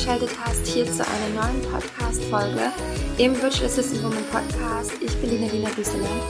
[0.00, 2.72] eingeschaltet hast hier zu einer neuen Podcast-Folge.
[3.18, 4.92] Im Virtual Assistant Woman Podcast.
[5.02, 6.22] Ich bin Lina Lina Düsseland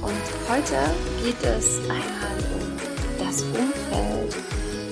[0.00, 0.76] und heute
[1.22, 2.78] geht es einmal um
[3.18, 4.34] das Umfeld,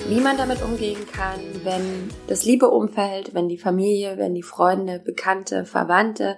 [0.07, 4.99] wie man damit umgehen kann, wenn das liebe Umfeld, wenn die Familie, wenn die Freunde,
[4.99, 6.37] Bekannte, Verwandte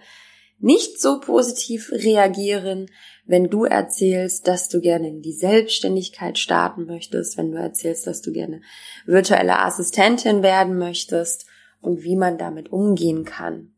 [0.59, 2.85] nicht so positiv reagieren,
[3.25, 8.21] wenn du erzählst, dass du gerne in die Selbstständigkeit starten möchtest, wenn du erzählst, dass
[8.21, 8.61] du gerne
[9.05, 11.48] virtuelle Assistentin werden möchtest
[11.81, 13.73] und wie man damit umgehen kann.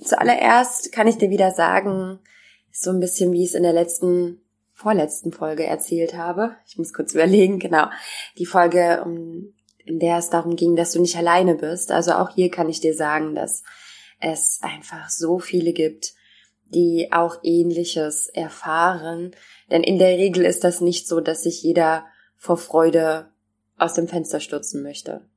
[0.00, 2.18] Zuallererst kann ich dir wieder sagen,
[2.72, 4.40] so ein bisschen wie ich es in der letzten,
[4.72, 6.56] vorletzten Folge erzählt habe.
[6.66, 7.86] Ich muss kurz überlegen, genau.
[8.38, 9.04] Die Folge,
[9.84, 11.92] in der es darum ging, dass du nicht alleine bist.
[11.92, 13.62] Also auch hier kann ich dir sagen, dass
[14.18, 16.14] es einfach so viele gibt,
[16.64, 19.32] die auch ähnliches erfahren.
[19.70, 22.06] Denn in der Regel ist das nicht so, dass sich jeder
[22.36, 23.30] vor Freude
[23.76, 25.28] aus dem Fenster stürzen möchte.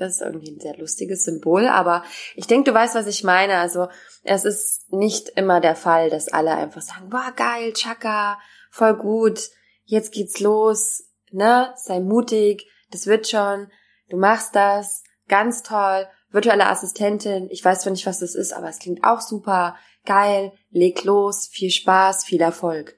[0.00, 2.02] Das ist irgendwie ein sehr lustiges Symbol, aber
[2.34, 3.58] ich denke, du weißt, was ich meine.
[3.58, 3.88] Also
[4.22, 8.38] es ist nicht immer der Fall, dass alle einfach sagen, boah, geil, Chaka,
[8.70, 9.50] voll gut,
[9.84, 13.70] jetzt geht's los, ne, sei mutig, das wird schon,
[14.08, 18.70] du machst das, ganz toll, virtuelle Assistentin, ich weiß zwar nicht, was das ist, aber
[18.70, 22.96] es klingt auch super, geil, leg los, viel Spaß, viel Erfolg.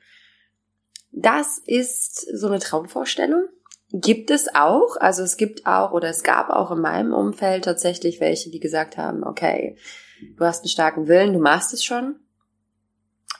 [1.10, 3.48] Das ist so eine Traumvorstellung.
[3.92, 8.20] Gibt es auch, also es gibt auch oder es gab auch in meinem Umfeld tatsächlich
[8.20, 9.76] welche, die gesagt haben, okay,
[10.36, 12.16] du hast einen starken Willen, du machst es schon.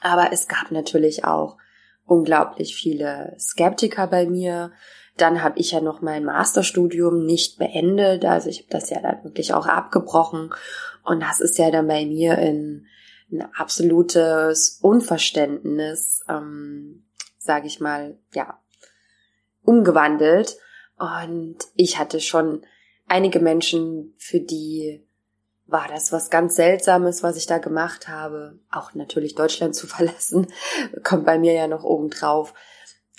[0.02, 1.56] Aber es gab natürlich auch
[2.04, 4.72] unglaublich viele Skeptiker bei mir,
[5.16, 9.22] dann habe ich ja noch mein Masterstudium nicht beendet, also ich habe das ja dann
[9.24, 10.54] wirklich auch abgebrochen.
[11.04, 12.86] Und das ist ja dann bei mir in
[13.30, 17.04] ein absolutes Unverständnis, ähm,
[17.38, 18.58] sage ich mal, ja,
[19.64, 20.56] umgewandelt.
[20.98, 22.64] Und ich hatte schon
[23.06, 25.04] einige Menschen, für die
[25.66, 28.58] war das was ganz Seltsames, was ich da gemacht habe.
[28.70, 30.46] Auch natürlich Deutschland zu verlassen,
[31.02, 32.54] kommt bei mir ja noch oben drauf.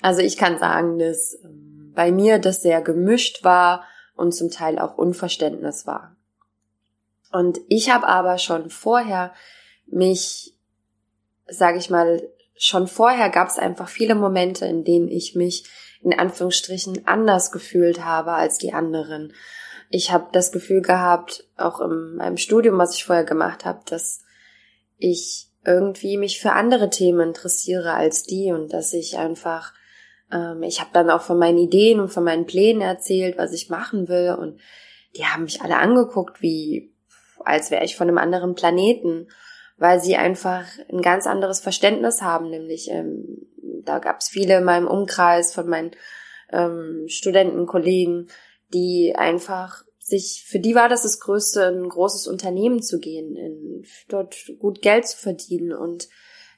[0.00, 3.84] Also ich kann sagen, dass ähm, bei mir das sehr gemischt war
[4.16, 6.16] und zum Teil auch Unverständnis war.
[7.32, 9.32] Und ich habe aber schon vorher
[9.86, 10.54] mich,
[11.48, 12.22] sage ich mal,
[12.56, 15.68] schon vorher gab es einfach viele Momente, in denen ich mich
[16.04, 19.32] in Anführungsstrichen anders gefühlt habe als die anderen.
[19.90, 24.22] Ich habe das Gefühl gehabt, auch in meinem Studium, was ich vorher gemacht habe, dass
[24.98, 29.72] ich irgendwie mich für andere Themen interessiere als die und dass ich einfach
[30.34, 33.70] ähm, ich habe dann auch von meinen Ideen und von meinen Plänen erzählt, was ich
[33.70, 34.36] machen will.
[34.38, 34.60] Und
[35.16, 36.92] die haben mich alle angeguckt, wie
[37.44, 39.28] als wäre ich von einem anderen Planeten,
[39.76, 42.50] weil sie einfach ein ganz anderes Verständnis haben.
[42.50, 43.46] Nämlich, ähm,
[43.84, 45.92] da gab es viele in meinem Umkreis von meinen
[46.52, 48.28] ähm, Studentenkollegen,
[48.72, 53.86] die einfach sich, für die war das das Größte, ein großes Unternehmen zu gehen, in,
[54.08, 56.08] dort gut Geld zu verdienen und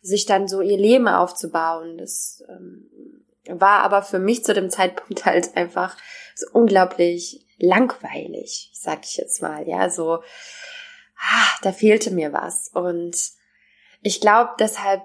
[0.02, 1.96] sich dann so ihr Leben aufzubauen.
[1.96, 2.90] Das ähm,
[3.48, 5.96] war aber für mich zu dem Zeitpunkt halt einfach
[6.34, 10.14] so unglaublich langweilig, sag ich jetzt mal, ja, so,
[11.18, 13.16] ah, da fehlte mir was und
[14.02, 15.02] ich glaube, deshalb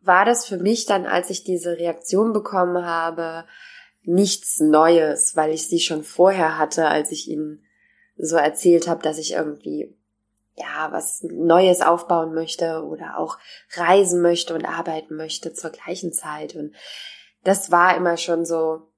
[0.00, 3.44] war das für mich dann, als ich diese Reaktion bekommen habe,
[4.02, 7.64] nichts Neues, weil ich sie schon vorher hatte, als ich ihnen
[8.16, 9.96] so erzählt habe, dass ich irgendwie
[10.56, 13.38] ja was Neues aufbauen möchte oder auch
[13.74, 16.54] reisen möchte und arbeiten möchte zur gleichen Zeit.
[16.54, 16.74] Und
[17.44, 18.88] das war immer schon so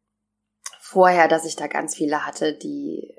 [0.80, 3.14] vorher, dass ich da ganz viele hatte, die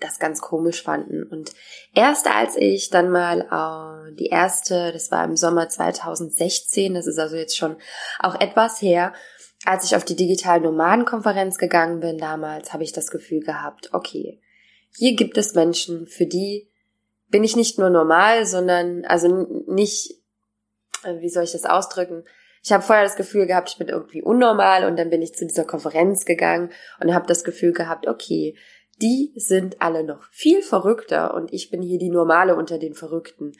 [0.00, 1.22] das ganz komisch fanden.
[1.22, 1.52] Und
[1.94, 7.18] erst als ich dann mal äh, die erste, das war im Sommer 2016, das ist
[7.18, 7.76] also jetzt schon
[8.18, 9.14] auch etwas her,
[9.64, 14.40] als ich auf die digitalen Nomadenkonferenz gegangen bin damals, habe ich das Gefühl gehabt, okay,
[14.96, 16.68] hier gibt es Menschen, für die
[17.28, 19.28] bin ich nicht nur normal, sondern also
[19.66, 20.22] nicht,
[21.04, 22.24] äh, wie soll ich das ausdrücken,
[22.66, 25.46] ich habe vorher das Gefühl gehabt, ich bin irgendwie unnormal und dann bin ich zu
[25.46, 26.70] dieser Konferenz gegangen
[27.00, 28.56] und habe das Gefühl gehabt, okay,
[29.02, 33.52] die sind alle noch viel verrückter und ich bin hier die normale unter den Verrückten.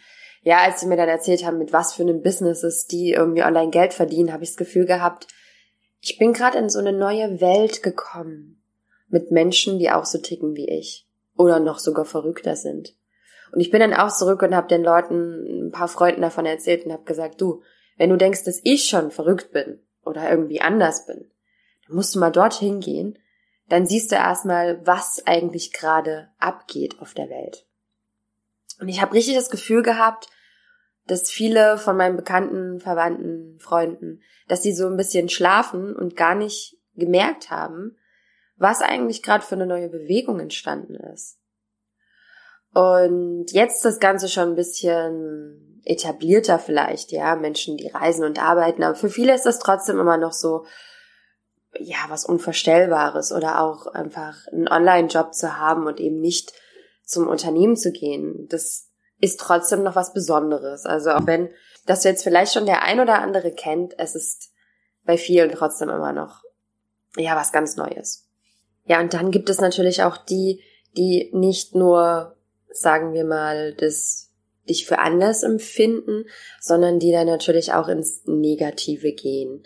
[0.42, 3.70] Ja, als sie mir dann erzählt haben, mit was für einem Businesses die irgendwie online
[3.70, 5.26] Geld verdienen, habe ich das Gefühl gehabt,
[6.00, 8.62] ich bin gerade in so eine neue Welt gekommen
[9.08, 11.06] mit Menschen, die auch so ticken wie ich
[11.36, 12.94] oder noch sogar verrückter sind.
[13.52, 16.86] Und ich bin dann auch zurück und habe den Leuten ein paar Freunden davon erzählt
[16.86, 17.62] und habe gesagt, du,
[17.96, 21.30] wenn du denkst, dass ich schon verrückt bin oder irgendwie anders bin,
[21.86, 23.18] dann musst du mal dorthin gehen,
[23.68, 27.66] dann siehst du erstmal, was eigentlich gerade abgeht auf der Welt.
[28.80, 30.28] Und ich habe richtig das Gefühl gehabt,
[31.06, 36.34] dass viele von meinen bekannten, Verwandten, Freunden, dass sie so ein bisschen schlafen und gar
[36.34, 37.96] nicht gemerkt haben,
[38.56, 41.38] was eigentlich gerade für eine neue Bewegung entstanden ist.
[42.72, 48.82] Und jetzt das Ganze schon ein bisschen etablierter vielleicht, ja, Menschen, die reisen und arbeiten,
[48.82, 50.66] aber für viele ist das trotzdem immer noch so,
[51.80, 56.52] ja, was Unvorstellbares oder auch einfach einen Online-Job zu haben und eben nicht
[57.04, 58.46] zum Unternehmen zu gehen.
[58.48, 58.88] Das
[59.20, 60.84] ist trotzdem noch was Besonderes.
[60.86, 61.50] Also auch wenn
[61.86, 64.50] das jetzt vielleicht schon der ein oder andere kennt, es ist
[65.04, 66.42] bei vielen trotzdem immer noch,
[67.16, 68.28] ja, was ganz Neues.
[68.84, 70.62] Ja, und dann gibt es natürlich auch die,
[70.96, 72.36] die nicht nur,
[72.70, 74.30] sagen wir mal, das
[74.68, 76.24] dich für anders empfinden,
[76.60, 79.62] sondern die dann natürlich auch ins Negative gehen.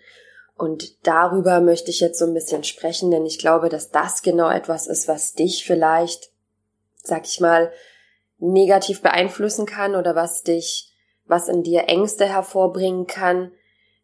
[0.61, 4.51] Und darüber möchte ich jetzt so ein bisschen sprechen, denn ich glaube, dass das genau
[4.51, 6.33] etwas ist, was dich vielleicht,
[7.03, 7.73] sag ich mal,
[8.37, 10.93] negativ beeinflussen kann oder was dich,
[11.25, 13.53] was in dir Ängste hervorbringen kann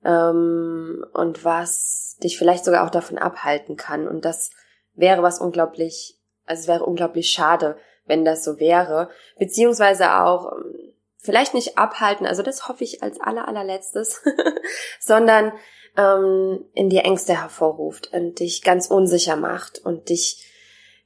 [0.03, 4.09] ähm, und was dich vielleicht sogar auch davon abhalten kann.
[4.09, 4.51] Und das
[4.95, 7.77] wäre was unglaublich, also es wäre unglaublich schade,
[8.07, 13.21] wenn das so wäre, beziehungsweise auch ähm, vielleicht nicht abhalten, also das hoffe ich als
[13.21, 14.23] aller allerletztes,
[15.01, 15.53] sondern
[15.97, 20.45] ähm, in dir Ängste hervorruft und dich ganz unsicher macht und dich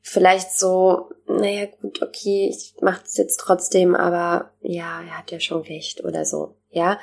[0.03, 5.41] vielleicht so, naja gut, okay, ich mach das jetzt trotzdem, aber ja, er hat ja
[5.41, 6.99] schon recht oder so, ja.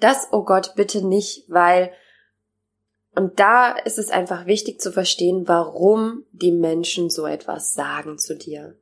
[0.00, 1.92] Das, oh Gott, bitte nicht, weil
[3.14, 8.36] und da ist es einfach wichtig zu verstehen, warum die Menschen so etwas sagen zu
[8.36, 8.76] dir.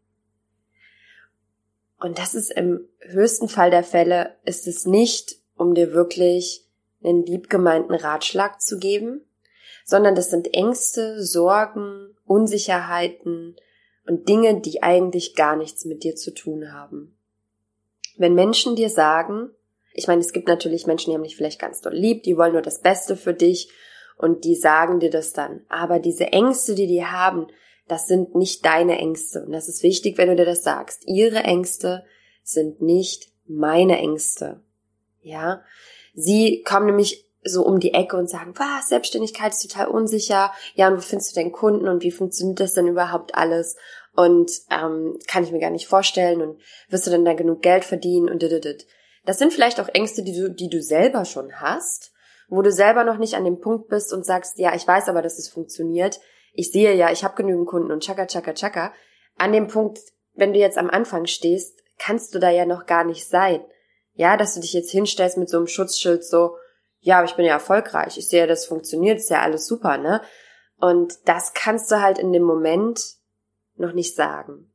[2.01, 6.67] Und das ist im höchsten Fall der Fälle, ist es nicht, um dir wirklich
[7.05, 9.25] einen liebgemeinten Ratschlag zu geben,
[9.85, 13.57] sondern das sind Ängste, Sorgen, Unsicherheiten
[14.07, 17.17] und Dinge, die eigentlich gar nichts mit dir zu tun haben.
[18.17, 19.51] Wenn Menschen dir sagen,
[19.95, 22.53] ich meine, es gibt natürlich Menschen, die haben dich vielleicht ganz doll lieb, die wollen
[22.53, 23.71] nur das Beste für dich
[24.17, 25.65] und die sagen dir das dann.
[25.69, 27.49] Aber diese Ängste, die die haben,
[27.89, 29.45] das sind nicht deine Ängste.
[29.45, 31.07] Und das ist wichtig, wenn du dir das sagst.
[31.07, 32.05] Ihre Ängste
[32.43, 34.63] sind nicht meine Ängste.
[35.21, 35.63] Ja,
[36.15, 40.53] Sie kommen nämlich so um die Ecke und sagen, was, Selbstständigkeit ist total unsicher.
[40.75, 43.77] Ja, und wo findest du denn Kunden und wie funktioniert das denn überhaupt alles?
[44.15, 47.85] Und ähm, kann ich mir gar nicht vorstellen und wirst du denn da genug Geld
[47.85, 48.87] verdienen und dit,
[49.25, 52.13] Das sind vielleicht auch Ängste, die du, die du selber schon hast,
[52.49, 55.23] wo du selber noch nicht an dem Punkt bist und sagst, ja, ich weiß aber,
[55.23, 56.21] dass es funktioniert.
[56.53, 58.93] Ich sehe ja, ich habe genügend Kunden und tschakka, tschakka, tschakka.
[59.39, 59.99] An dem Punkt,
[60.35, 63.65] wenn du jetzt am Anfang stehst, kannst du da ja noch gar nicht sein.
[64.15, 66.57] Ja, dass du dich jetzt hinstellst mit so einem Schutzschild so,
[67.01, 70.23] ja, aber ich bin ja erfolgreich, ich sehe, das funktioniert, ist ja alles super, ne?
[70.79, 73.01] Und das kannst du halt in dem Moment
[73.77, 74.73] noch nicht sagen.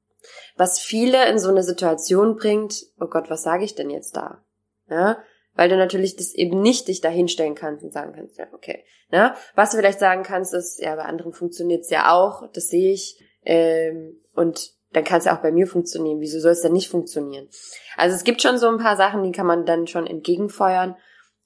[0.56, 4.44] Was viele in so eine Situation bringt, oh Gott, was sage ich denn jetzt da?
[4.90, 5.22] Ja?
[5.54, 8.84] Weil du natürlich das eben nicht dich da hinstellen kannst und sagen kannst, ja, okay.
[9.10, 9.34] Ne?
[9.56, 12.94] Was du vielleicht sagen kannst, ist, ja, bei anderen funktioniert es ja auch, das sehe
[12.94, 13.22] ich.
[13.44, 16.20] Ähm, und dann kann es ja auch bei mir funktionieren.
[16.20, 17.50] Wieso soll es denn nicht funktionieren?
[17.98, 20.96] Also es gibt schon so ein paar Sachen, die kann man dann schon entgegenfeuern.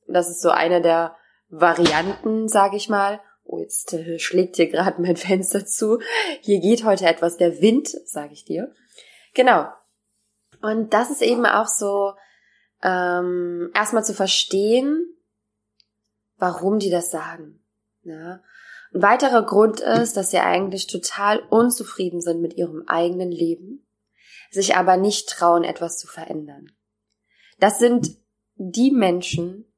[0.07, 1.15] Das ist so eine der
[1.49, 3.19] Varianten, sage ich mal.
[3.43, 5.99] Oh, jetzt äh, schlägt hier gerade mein Fenster zu.
[6.41, 8.73] Hier geht heute etwas der Wind, sage ich dir.
[9.33, 9.67] Genau.
[10.61, 12.13] Und das ist eben auch so,
[12.83, 15.15] ähm, erstmal zu verstehen,
[16.37, 17.63] warum die das sagen.
[18.03, 18.41] Ja?
[18.93, 23.87] Ein weiterer Grund ist, dass sie eigentlich total unzufrieden sind mit ihrem eigenen Leben,
[24.49, 26.71] sich aber nicht trauen, etwas zu verändern.
[27.59, 28.17] Das sind
[28.55, 29.71] die Menschen,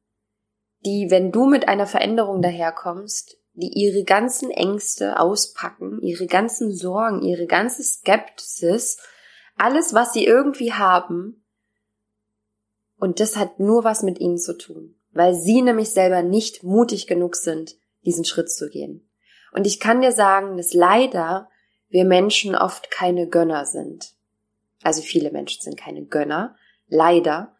[0.85, 7.21] die, wenn du mit einer Veränderung daherkommst, die ihre ganzen Ängste auspacken, ihre ganzen Sorgen,
[7.21, 8.97] ihre ganze Skepsis,
[9.55, 11.45] alles, was sie irgendwie haben,
[12.97, 17.05] und das hat nur was mit ihnen zu tun, weil sie nämlich selber nicht mutig
[17.05, 19.07] genug sind, diesen Schritt zu gehen.
[19.53, 21.49] Und ich kann dir sagen, dass leider
[21.89, 24.13] wir Menschen oft keine Gönner sind.
[24.81, 26.55] Also viele Menschen sind keine Gönner,
[26.87, 27.55] leider.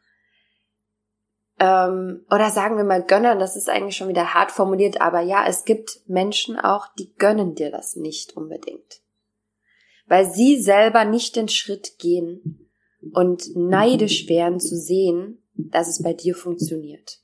[1.59, 5.45] Ähm, oder sagen wir mal Gönner, das ist eigentlich schon wieder hart formuliert, aber ja,
[5.47, 9.01] es gibt Menschen auch, die gönnen dir das nicht unbedingt.
[10.07, 12.69] Weil sie selber nicht den Schritt gehen
[13.13, 17.22] und neidisch wären zu sehen, dass es bei dir funktioniert.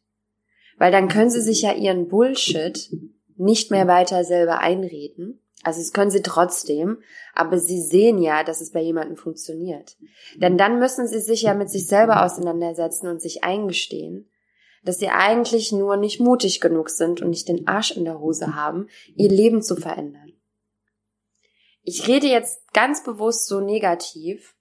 [0.80, 2.90] Weil dann können sie sich ja ihren Bullshit
[3.36, 5.42] nicht mehr weiter selber einreden.
[5.62, 7.02] Also es können sie trotzdem,
[7.36, 9.98] aber sie sehen ja, dass es bei jemandem funktioniert.
[10.38, 14.32] Denn dann müssen sie sich ja mit sich selber auseinandersetzen und sich eingestehen,
[14.84, 18.56] dass sie eigentlich nur nicht mutig genug sind und nicht den Arsch in der Hose
[18.56, 20.32] haben, ihr Leben zu verändern.
[21.82, 24.56] Ich rede jetzt ganz bewusst so negativ,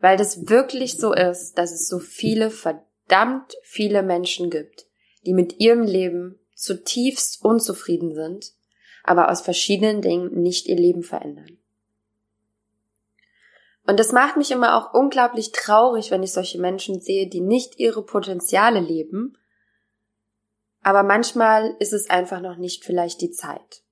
[0.00, 4.86] weil das wirklich so ist, dass es so viele, verdammt viele Menschen gibt,
[5.26, 8.54] die mit ihrem Leben zutiefst unzufrieden sind,
[9.02, 11.58] aber aus verschiedenen Dingen nicht ihr Leben verändern.
[13.86, 17.78] Und das macht mich immer auch unglaublich traurig, wenn ich solche Menschen sehe, die nicht
[17.78, 19.36] ihre Potenziale leben.
[20.82, 23.82] Aber manchmal ist es einfach noch nicht vielleicht die Zeit.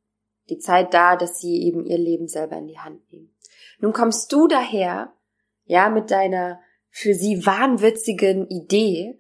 [0.48, 3.34] Die Zeit da, dass sie eben ihr Leben selber in die Hand nehmen.
[3.80, 5.12] Nun kommst du daher,
[5.64, 9.18] ja, mit deiner für sie wahnwitzigen Idee,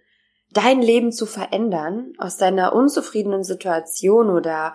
[0.52, 4.74] dein Leben zu verändern, aus deiner unzufriedenen Situation oder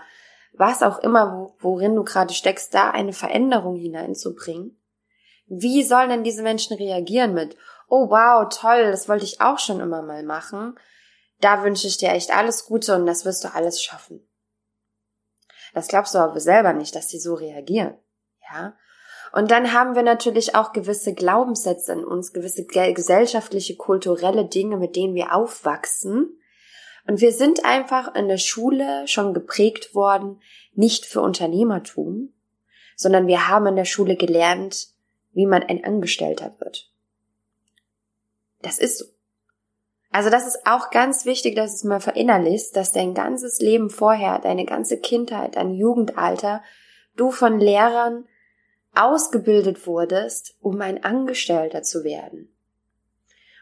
[0.54, 4.80] was auch immer, worin du gerade steckst, da eine Veränderung hineinzubringen.
[5.46, 7.56] Wie sollen denn diese Menschen reagieren mit,
[7.88, 10.78] oh wow, toll, das wollte ich auch schon immer mal machen.
[11.40, 14.28] Da wünsche ich dir echt alles Gute und das wirst du alles schaffen.
[15.74, 17.96] Das glaubst du aber selber nicht, dass sie so reagieren.
[18.52, 18.76] Ja?
[19.38, 24.96] Und dann haben wir natürlich auch gewisse Glaubenssätze in uns, gewisse gesellschaftliche, kulturelle Dinge, mit
[24.96, 26.42] denen wir aufwachsen.
[27.06, 30.42] Und wir sind einfach in der Schule schon geprägt worden,
[30.74, 32.34] nicht für Unternehmertum,
[32.96, 34.88] sondern wir haben in der Schule gelernt,
[35.34, 36.92] wie man ein Angestellter wird.
[38.64, 39.06] Das ist so.
[40.10, 44.40] Also das ist auch ganz wichtig, dass es mal verinnerlichst, dass dein ganzes Leben vorher,
[44.40, 46.64] deine ganze Kindheit, dein Jugendalter,
[47.16, 48.26] du von Lehrern
[48.98, 52.54] ausgebildet wurdest, um ein Angestellter zu werden.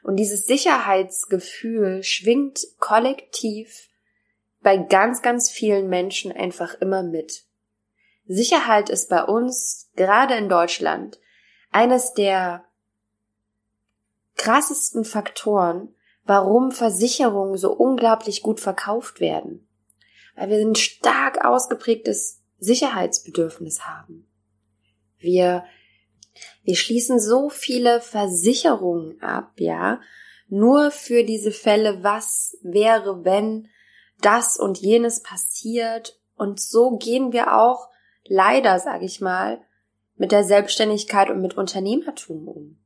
[0.04, 3.90] Und dieses Sicherheitsgefühl schwingt kollektiv
[4.62, 7.44] bei ganz, ganz vielen Menschen einfach immer mit.
[8.28, 11.20] Sicherheit ist bei uns, gerade in Deutschland,
[11.72, 12.66] eines der
[14.36, 19.68] krassesten Faktoren, warum Versicherungen so unglaublich gut verkauft werden.
[20.36, 24.28] Weil wir ein stark ausgeprägtes Sicherheitsbedürfnis haben.
[25.20, 25.66] Wir,
[26.64, 30.00] wir schließen so viele Versicherungen ab, ja,
[30.48, 33.68] nur für diese Fälle, was wäre, wenn
[34.22, 36.20] das und jenes passiert.
[36.36, 37.90] Und so gehen wir auch
[38.26, 39.62] leider, sage ich mal,
[40.16, 42.78] mit der Selbstständigkeit und mit Unternehmertum um.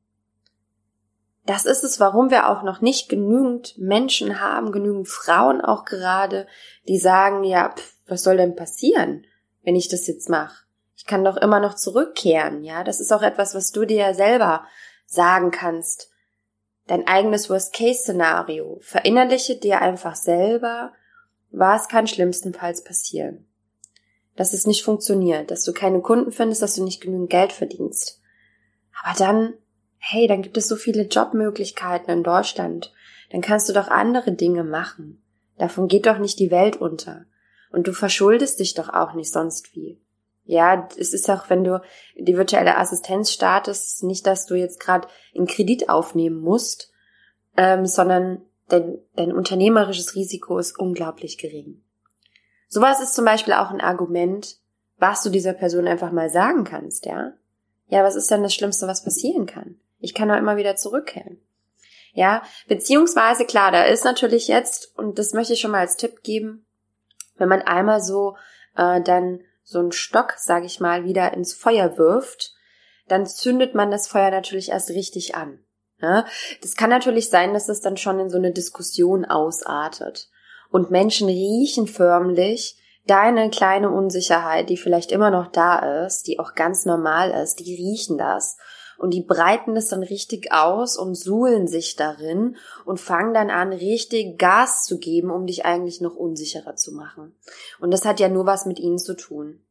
[1.45, 6.47] Das ist es, warum wir auch noch nicht genügend Menschen haben, genügend Frauen auch gerade,
[6.87, 9.25] die sagen, ja, pff, was soll denn passieren,
[9.63, 10.65] wenn ich das jetzt mache?
[10.99, 12.83] Ich kann doch immer noch zurückkehren, ja?
[12.83, 14.65] Das ist auch etwas, was du dir selber
[15.07, 16.11] sagen kannst.
[16.85, 18.77] Dein eigenes Worst-Case-Szenario.
[18.81, 20.93] Verinnerliche dir einfach selber,
[21.49, 23.49] was kann schlimmstenfalls passieren
[24.39, 28.21] dass es nicht funktioniert, dass du keine Kunden findest, dass du nicht genügend Geld verdienst.
[29.03, 29.53] Aber dann,
[29.97, 32.93] hey, dann gibt es so viele Jobmöglichkeiten in Deutschland.
[33.31, 35.21] Dann kannst du doch andere Dinge machen.
[35.57, 37.25] Davon geht doch nicht die Welt unter.
[37.69, 39.99] Und du verschuldest dich doch auch nicht sonst wie.
[40.49, 41.79] Ja, es ist auch, wenn du
[42.17, 46.91] die virtuelle Assistenz startest, nicht, dass du jetzt gerade einen Kredit aufnehmen musst,
[47.55, 51.83] ähm, sondern dein, dein unternehmerisches Risiko ist unglaublich gering.
[52.67, 54.57] Sowas ist zum Beispiel auch ein Argument,
[54.97, 57.33] was du dieser Person einfach mal sagen kannst, ja?
[57.87, 59.79] Ja, was ist denn das Schlimmste, was passieren kann?
[59.99, 61.39] Ich kann doch immer wieder zurückkehren.
[62.13, 66.23] Ja, beziehungsweise klar, da ist natürlich jetzt, und das möchte ich schon mal als Tipp
[66.23, 66.65] geben,
[67.37, 68.35] wenn man einmal so
[68.75, 72.55] äh, dann so einen Stock, sage ich mal, wieder ins Feuer wirft,
[73.07, 75.59] dann zündet man das Feuer natürlich erst richtig an.
[76.01, 76.25] Ja?
[76.61, 80.29] Das kann natürlich sein, dass es dann schon in so eine Diskussion ausartet
[80.71, 86.55] und Menschen riechen förmlich deine kleine Unsicherheit, die vielleicht immer noch da ist, die auch
[86.55, 88.57] ganz normal ist, die riechen das
[88.99, 93.71] und die breiten es dann richtig aus und suhlen sich darin und fangen dann an,
[93.73, 97.35] richtig Gas zu geben, um dich eigentlich noch unsicherer zu machen.
[97.79, 99.61] Und das hat ja nur was mit ihnen zu tun.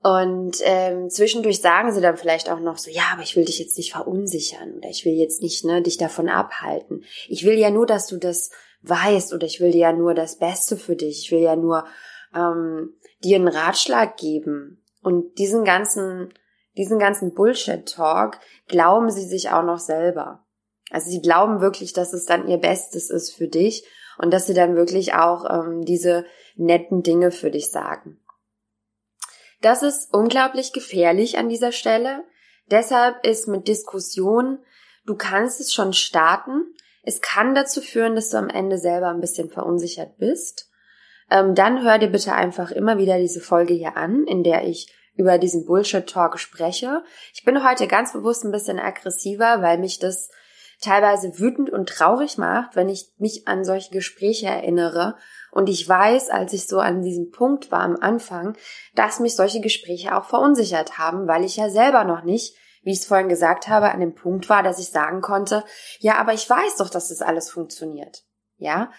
[0.00, 3.58] Und ähm, zwischendurch sagen sie dann vielleicht auch noch so, ja, aber ich will dich
[3.58, 7.04] jetzt nicht verunsichern oder ich will jetzt nicht ne, dich davon abhalten.
[7.26, 8.50] Ich will ja nur, dass du das
[8.82, 11.84] weißt oder ich will dir ja nur das Beste für dich, ich will ja nur
[12.32, 14.84] ähm, dir einen Ratschlag geben.
[15.02, 16.32] Und diesen ganzen,
[16.78, 20.46] diesen ganzen Bullshit-Talk glauben sie sich auch noch selber.
[20.90, 23.84] Also sie glauben wirklich, dass es dann ihr Bestes ist für dich
[24.16, 26.24] und dass sie dann wirklich auch ähm, diese
[26.56, 28.20] netten Dinge für dich sagen.
[29.60, 32.24] Das ist unglaublich gefährlich an dieser Stelle.
[32.70, 34.58] Deshalb ist mit Diskussion,
[35.04, 39.20] du kannst es schon starten, es kann dazu führen, dass du am Ende selber ein
[39.20, 40.70] bisschen verunsichert bist.
[41.30, 44.92] Ähm, dann hör dir bitte einfach immer wieder diese Folge hier an, in der ich
[45.18, 47.04] über diesen Bullshit-Talk spreche.
[47.34, 50.30] Ich bin heute ganz bewusst ein bisschen aggressiver, weil mich das
[50.80, 55.16] teilweise wütend und traurig macht, wenn ich mich an solche Gespräche erinnere.
[55.50, 58.56] Und ich weiß, als ich so an diesem Punkt war am Anfang,
[58.94, 63.00] dass mich solche Gespräche auch verunsichert haben, weil ich ja selber noch nicht wie ich
[63.00, 65.64] es vorhin gesagt habe, an dem Punkt war, dass ich sagen konnte,
[65.98, 68.24] ja, aber ich weiß doch, dass das alles funktioniert.
[68.56, 68.90] Ja?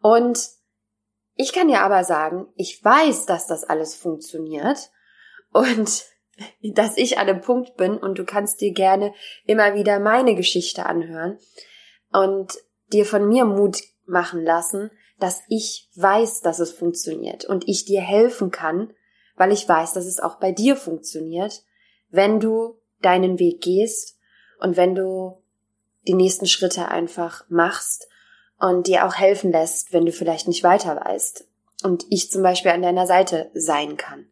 [0.00, 0.48] Und
[1.34, 4.90] ich kann ja aber sagen, ich weiß, dass das alles funktioniert.
[5.56, 6.04] Und
[6.74, 9.14] dass ich an einem Punkt bin und du kannst dir gerne
[9.46, 11.38] immer wieder meine Geschichte anhören
[12.12, 12.52] und
[12.92, 18.02] dir von mir Mut machen lassen, dass ich weiß, dass es funktioniert und ich dir
[18.02, 18.92] helfen kann,
[19.36, 21.62] weil ich weiß, dass es auch bei dir funktioniert,
[22.10, 24.18] wenn du deinen Weg gehst
[24.60, 25.42] und wenn du
[26.06, 28.08] die nächsten Schritte einfach machst
[28.58, 31.48] und dir auch helfen lässt, wenn du vielleicht nicht weiter weißt
[31.82, 34.28] und ich zum Beispiel an deiner Seite sein kann.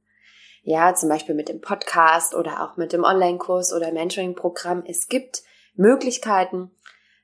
[0.66, 4.82] Ja, zum Beispiel mit dem Podcast oder auch mit dem Online-Kurs oder Mentoring-Programm.
[4.86, 5.42] Es gibt
[5.74, 6.70] Möglichkeiten,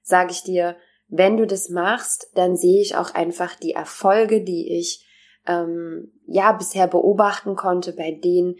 [0.03, 0.77] sage ich dir,
[1.09, 5.07] wenn du das machst, dann sehe ich auch einfach die Erfolge, die ich
[5.47, 8.57] ähm, ja bisher beobachten konnte bei den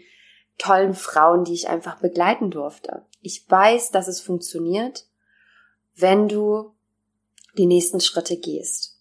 [0.57, 3.05] tollen Frauen, die ich einfach begleiten durfte.
[3.21, 5.05] Ich weiß, dass es funktioniert,
[5.95, 6.73] wenn du
[7.55, 8.99] die nächsten Schritte gehst.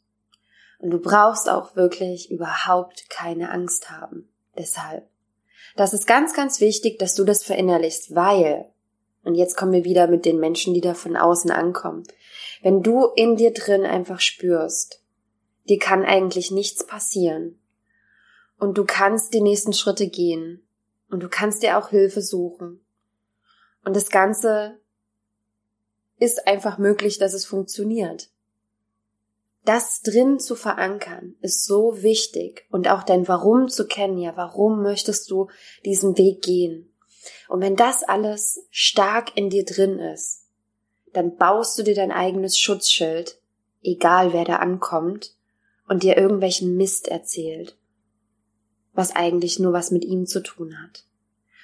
[0.78, 4.28] Und du brauchst auch wirklich überhaupt keine Angst haben.
[4.58, 5.08] Deshalb.
[5.76, 8.66] Das ist ganz, ganz wichtig, dass du das verinnerlichst, weil,
[9.24, 12.04] und jetzt kommen wir wieder mit den Menschen, die da von außen ankommen,
[12.62, 15.02] wenn du in dir drin einfach spürst,
[15.68, 17.58] dir kann eigentlich nichts passieren
[18.58, 20.62] und du kannst die nächsten Schritte gehen
[21.10, 22.80] und du kannst dir auch Hilfe suchen
[23.84, 24.78] und das Ganze
[26.18, 28.30] ist einfach möglich, dass es funktioniert.
[29.64, 34.18] Das drin zu verankern ist so wichtig und auch dein Warum zu kennen.
[34.18, 35.48] Ja, warum möchtest du
[35.84, 36.90] diesen Weg gehen?
[37.48, 40.46] Und wenn das alles stark in dir drin ist,
[41.12, 43.38] dann baust du dir dein eigenes Schutzschild,
[43.82, 45.34] egal wer da ankommt
[45.88, 47.76] und dir irgendwelchen Mist erzählt,
[48.92, 51.04] was eigentlich nur was mit ihm zu tun hat.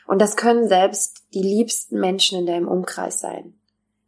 [0.07, 3.55] Und das können selbst die liebsten Menschen in deinem Umkreis sein.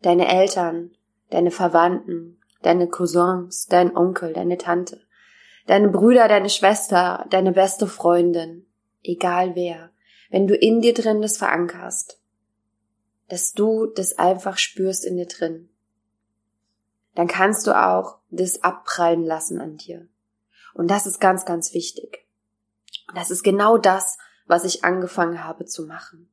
[0.03, 0.93] Deine Eltern,
[1.31, 5.01] deine Verwandten, deine Cousins, dein Onkel, deine Tante,
[5.67, 8.67] deine Brüder, deine Schwester, deine beste Freundin,
[9.03, 9.91] egal wer,
[10.31, 12.21] wenn du in dir drin das verankerst,
[13.29, 15.69] dass du das einfach spürst in dir drin,
[17.15, 20.07] dann kannst du auch das abprallen lassen an dir.
[20.75, 22.27] Und das ist ganz, ganz wichtig.
[23.15, 26.31] Das ist genau das, was ich angefangen habe zu machen.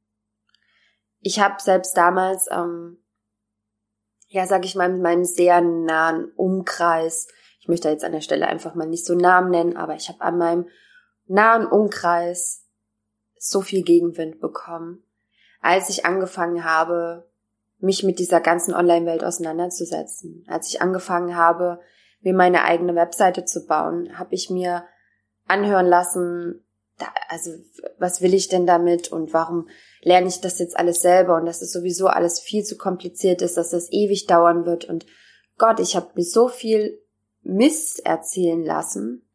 [1.22, 2.98] Ich habe selbst damals, ähm,
[4.28, 7.28] ja, sag ich mal, in meinem sehr nahen Umkreis,
[7.60, 10.22] ich möchte jetzt an der Stelle einfach mal nicht so Namen nennen, aber ich habe
[10.22, 10.68] an meinem
[11.28, 12.66] nahen Umkreis
[13.38, 15.04] so viel Gegenwind bekommen,
[15.62, 17.30] als ich angefangen habe,
[17.80, 20.44] mich mit dieser ganzen Online-Welt auseinanderzusetzen.
[20.48, 21.80] Als ich angefangen habe,
[22.22, 24.86] mir meine eigene Webseite zu bauen, habe ich mir
[25.48, 26.65] anhören lassen,
[26.98, 27.52] da, also
[28.00, 29.68] was will ich denn damit und warum
[30.02, 33.58] lerne ich das jetzt alles selber und dass es sowieso alles viel zu kompliziert ist,
[33.58, 35.06] dass das ewig dauern wird und
[35.58, 37.02] Gott, ich habe mir so viel
[37.42, 39.26] Mist erzählen lassen,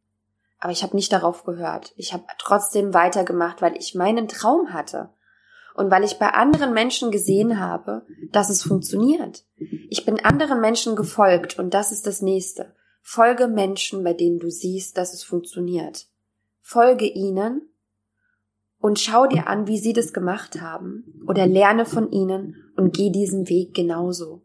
[0.59, 1.95] aber ich habe nicht darauf gehört.
[1.97, 5.11] Ich habe trotzdem weitergemacht, weil ich meinen Traum hatte
[5.75, 9.45] und weil ich bei anderen Menschen gesehen habe, dass es funktioniert.
[9.89, 12.75] Ich bin anderen Menschen gefolgt und das ist das nächste.
[13.01, 16.10] Folge Menschen, bei denen du siehst, dass es funktioniert.
[16.71, 17.69] Folge ihnen
[18.79, 23.11] und schau dir an, wie sie das gemacht haben oder lerne von ihnen und geh
[23.11, 24.43] diesen Weg genauso.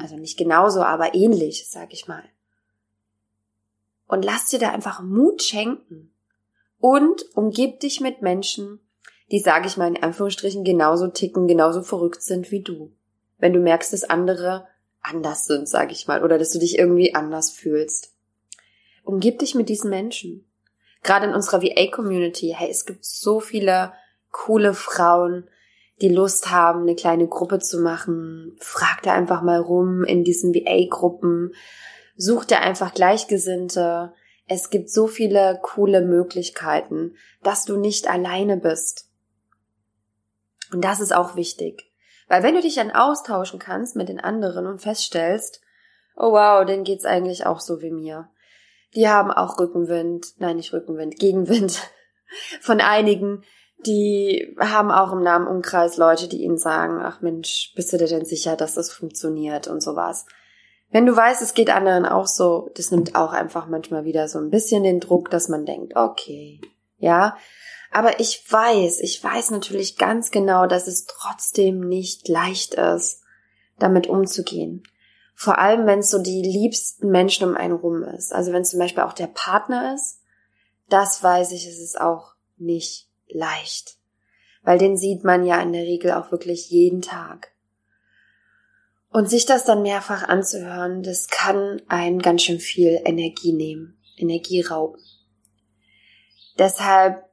[0.00, 2.24] Also nicht genauso, aber ähnlich, sag ich mal.
[4.08, 6.12] Und lass dir da einfach Mut schenken
[6.80, 8.80] und umgib dich mit Menschen,
[9.30, 12.90] die, sage ich mal in Anführungsstrichen, genauso ticken, genauso verrückt sind wie du.
[13.38, 14.66] Wenn du merkst, dass andere
[15.00, 18.12] anders sind, sag ich mal, oder dass du dich irgendwie anders fühlst.
[19.04, 20.44] Umgib dich mit diesen Menschen.
[21.02, 23.92] Gerade in unserer VA-Community, hey, es gibt so viele
[24.30, 25.48] coole Frauen,
[26.00, 28.56] die Lust haben, eine kleine Gruppe zu machen.
[28.58, 31.54] Frag da einfach mal rum in diesen VA-Gruppen.
[32.16, 34.12] Such dir einfach Gleichgesinnte.
[34.46, 39.08] Es gibt so viele coole Möglichkeiten, dass du nicht alleine bist.
[40.72, 41.92] Und das ist auch wichtig.
[42.28, 45.60] Weil wenn du dich dann austauschen kannst mit den anderen und feststellst,
[46.16, 48.28] oh wow, denen geht's eigentlich auch so wie mir.
[48.94, 51.80] Die haben auch Rückenwind, nein, nicht Rückenwind, Gegenwind
[52.60, 53.42] von einigen,
[53.86, 58.06] die haben auch im Namen Umkreis Leute, die ihnen sagen, ach Mensch, bist du dir
[58.06, 60.26] denn sicher, dass das funktioniert und sowas.
[60.90, 64.38] Wenn du weißt, es geht anderen auch so, das nimmt auch einfach manchmal wieder so
[64.38, 66.60] ein bisschen den Druck, dass man denkt, okay,
[66.98, 67.36] ja,
[67.90, 73.22] aber ich weiß, ich weiß natürlich ganz genau, dass es trotzdem nicht leicht ist,
[73.78, 74.82] damit umzugehen.
[75.42, 78.32] Vor allem, wenn es so die liebsten Menschen um einen rum ist.
[78.32, 80.20] Also wenn es zum Beispiel auch der Partner ist,
[80.88, 83.96] das weiß ich, es ist auch nicht leicht.
[84.62, 87.52] Weil den sieht man ja in der Regel auch wirklich jeden Tag.
[89.10, 94.60] Und sich das dann mehrfach anzuhören, das kann einen ganz schön viel Energie nehmen, Energie
[94.60, 95.00] rauben.
[96.56, 97.28] Deshalb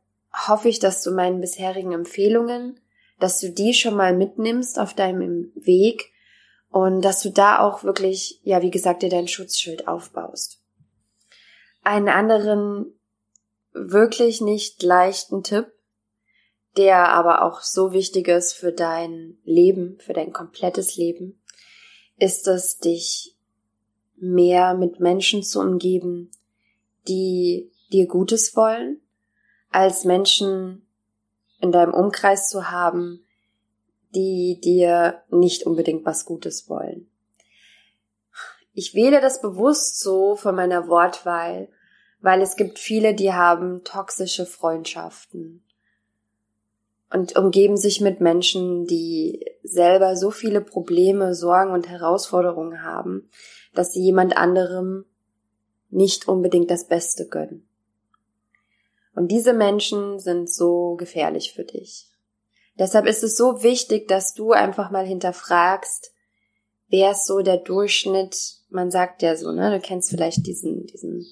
[0.48, 2.80] hoffe ich, dass du meinen bisherigen Empfehlungen
[3.19, 6.12] dass du die schon mal mitnimmst auf deinem Weg
[6.69, 10.62] und dass du da auch wirklich, ja, wie gesagt, dir dein Schutzschild aufbaust.
[11.84, 12.93] Einen anderen
[13.73, 15.71] wirklich nicht leichten Tipp,
[16.77, 21.41] der aber auch so wichtig ist für dein Leben, für dein komplettes Leben,
[22.17, 23.36] ist es, dich
[24.17, 26.29] mehr mit Menschen zu umgeben,
[27.08, 29.01] die dir Gutes wollen,
[29.71, 30.86] als Menschen
[31.60, 33.25] in deinem Umkreis zu haben,
[34.15, 37.10] die dir nicht unbedingt was Gutes wollen.
[38.74, 41.69] Ich wähle das bewusst so von meiner Wortwahl,
[42.22, 45.63] weil es gibt viele, die haben toxische Freundschaften
[47.12, 53.30] und umgeben sich mit Menschen, die selber so viele Probleme, Sorgen und Herausforderungen haben,
[53.74, 55.06] dass sie jemand anderem
[55.89, 57.67] nicht unbedingt das Beste gönnen.
[59.15, 62.12] Und diese Menschen sind so gefährlich für dich.
[62.79, 66.13] Deshalb ist es so wichtig, dass du einfach mal hinterfragst,
[66.87, 68.35] wer ist so der Durchschnitt,
[68.69, 71.25] man sagt ja so, ne, du kennst vielleicht diesen, diesen,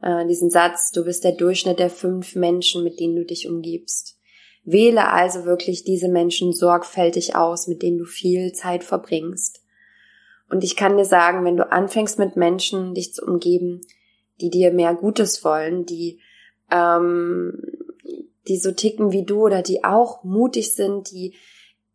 [0.00, 4.16] äh, diesen Satz, du bist der Durchschnitt der fünf Menschen, mit denen du dich umgibst.
[4.64, 9.62] Wähle also wirklich diese Menschen sorgfältig aus, mit denen du viel Zeit verbringst.
[10.50, 13.82] Und ich kann dir sagen, wenn du anfängst mit Menschen dich zu umgeben,
[14.40, 16.20] die dir mehr Gutes wollen, die
[16.70, 17.60] ähm,
[18.48, 21.36] die so ticken wie du oder die auch mutig sind, die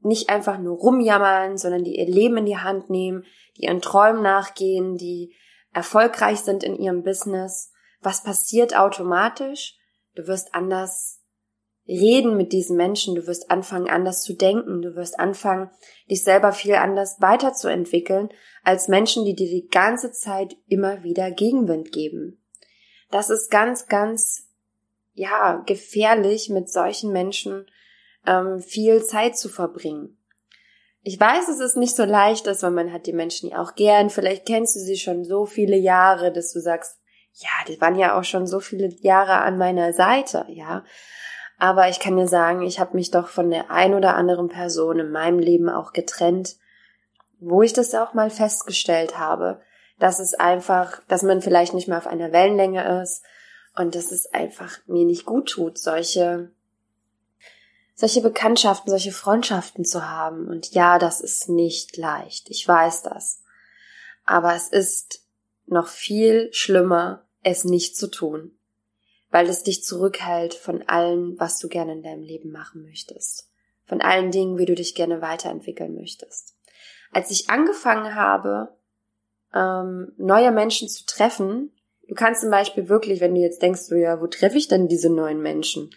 [0.01, 3.23] nicht einfach nur rumjammern, sondern die ihr Leben in die Hand nehmen,
[3.57, 5.33] die ihren Träumen nachgehen, die
[5.73, 7.71] erfolgreich sind in ihrem Business.
[8.01, 9.77] Was passiert automatisch?
[10.15, 11.21] Du wirst anders
[11.87, 15.69] reden mit diesen Menschen, du wirst anfangen anders zu denken, du wirst anfangen,
[16.09, 18.29] dich selber viel anders weiterzuentwickeln,
[18.63, 22.41] als Menschen, die dir die ganze Zeit immer wieder Gegenwind geben.
[23.11, 24.42] Das ist ganz, ganz
[25.13, 27.65] ja, gefährlich, mit solchen Menschen
[28.25, 30.17] ähm, viel Zeit zu verbringen.
[31.01, 34.09] Ich weiß, es ist nicht so leicht, dass man hat die Menschen ja auch gern.
[34.09, 36.97] Vielleicht kennst du sie schon so viele Jahre, dass du sagst,
[37.33, 40.85] ja, die waren ja auch schon so viele Jahre an meiner Seite, ja.
[41.59, 44.99] Aber ich kann dir sagen, ich habe mich doch von der ein oder anderen Person
[44.99, 46.55] in meinem Leben auch getrennt,
[47.39, 49.61] wo ich das auch mal festgestellt habe,
[49.99, 53.23] dass es einfach, dass man vielleicht nicht mehr auf einer Wellenlänge ist,
[53.75, 56.51] und dass es einfach mir nicht gut tut, solche,
[57.95, 60.47] solche Bekanntschaften, solche Freundschaften zu haben.
[60.47, 62.49] Und ja, das ist nicht leicht.
[62.49, 63.41] Ich weiß das.
[64.25, 65.25] Aber es ist
[65.65, 68.57] noch viel schlimmer, es nicht zu tun,
[69.31, 73.49] weil es dich zurückhält von allem, was du gerne in deinem Leben machen möchtest,
[73.85, 76.55] von allen Dingen, wie du dich gerne weiterentwickeln möchtest.
[77.11, 78.75] Als ich angefangen habe,
[79.53, 81.71] ähm, neue Menschen zu treffen,
[82.07, 84.87] Du kannst zum Beispiel wirklich, wenn du jetzt denkst, so ja, wo treffe ich denn
[84.87, 85.89] diese neuen Menschen?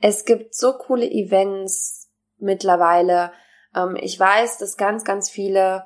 [0.00, 3.32] Es gibt so coole Events mittlerweile.
[3.74, 5.84] Ähm, ich weiß, dass ganz, ganz viele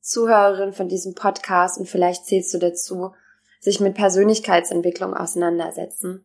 [0.00, 3.12] Zuhörerinnen von diesem Podcast und vielleicht zählst du dazu,
[3.60, 6.24] sich mit Persönlichkeitsentwicklung auseinandersetzen.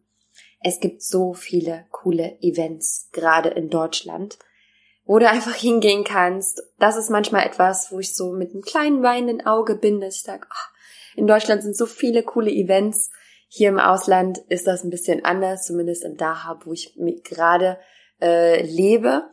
[0.61, 4.39] Es gibt so viele coole Events, gerade in Deutschland,
[5.03, 6.63] wo du einfach hingehen kannst.
[6.79, 10.23] Das ist manchmal etwas, wo ich so mit einem kleinen weinenden Auge bin, dass ich
[10.23, 10.74] sage, oh,
[11.15, 13.09] in Deutschland sind so viele coole Events.
[13.47, 17.77] Hier im Ausland ist das ein bisschen anders, zumindest in Dahab, wo ich gerade
[18.21, 19.23] äh, lebe.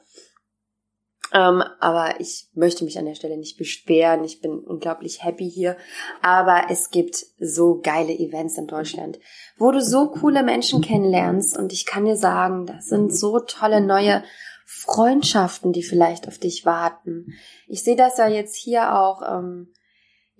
[1.34, 4.22] Ähm, aber ich möchte mich an der Stelle nicht beschweren.
[4.22, 5.76] Ich bin unglaublich happy hier.
[6.20, 9.18] Aber es gibt so geile Events in Deutschland,
[9.56, 11.56] wo du so coole Menschen kennenlernst.
[11.56, 14.22] Und ich kann dir sagen, das sind so tolle neue
[14.66, 17.34] Freundschaften, die vielleicht auf dich warten.
[17.66, 19.22] Ich sehe das ja jetzt hier auch.
[19.26, 19.72] Ähm,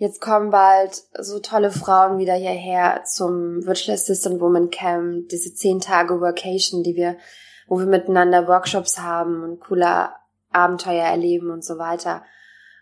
[0.03, 5.79] Jetzt kommen bald so tolle Frauen wieder hierher zum Virtual Assistant Woman Camp, diese zehn
[5.79, 7.19] Tage Workation, die wir,
[7.69, 10.11] wo wir miteinander Workshops haben und coole
[10.51, 12.25] Abenteuer erleben und so weiter.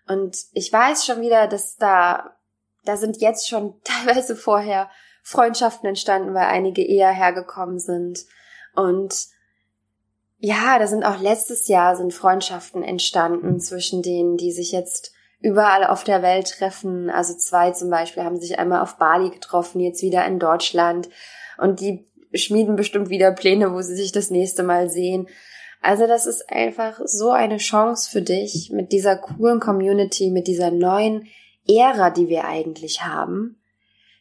[0.09, 2.39] Und ich weiß schon wieder, dass da,
[2.87, 4.89] da sind jetzt schon teilweise vorher
[5.23, 8.25] Freundschaften entstanden, weil einige eher hergekommen sind.
[8.75, 9.27] Und
[10.39, 15.85] ja, da sind auch letztes Jahr sind Freundschaften entstanden zwischen denen, die sich jetzt überall
[15.85, 17.11] auf der Welt treffen.
[17.11, 21.09] Also zwei zum Beispiel haben sich einmal auf Bali getroffen, jetzt wieder in Deutschland.
[21.59, 25.29] Und die schmieden bestimmt wieder Pläne, wo sie sich das nächste Mal sehen.
[25.83, 30.71] Also das ist einfach so eine Chance für dich mit dieser coolen Community, mit dieser
[30.71, 31.27] neuen
[31.67, 33.61] Ära, die wir eigentlich haben.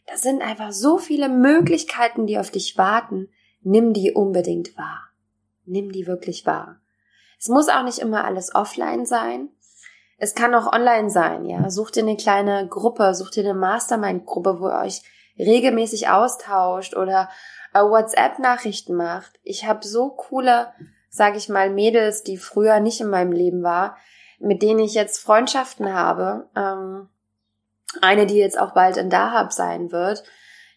[0.08, 3.29] Da sind einfach so viele Möglichkeiten, die auf dich warten.
[3.62, 5.10] Nimm die unbedingt wahr.
[5.65, 6.79] Nimm die wirklich wahr.
[7.39, 9.49] Es muss auch nicht immer alles offline sein.
[10.19, 11.69] Es kann auch online sein, ja.
[11.69, 15.01] Such dir eine kleine Gruppe, such dir eine Mastermind-Gruppe, wo ihr euch
[15.38, 17.29] regelmäßig austauscht oder
[17.73, 19.39] äh, WhatsApp-Nachrichten macht.
[19.43, 20.73] Ich habe so coole
[21.10, 23.97] sage ich mal, Mädels, die früher nicht in meinem Leben war,
[24.39, 26.47] mit denen ich jetzt Freundschaften habe.
[26.55, 27.10] Ähm,
[28.01, 30.23] eine, die jetzt auch bald in Dahab sein wird,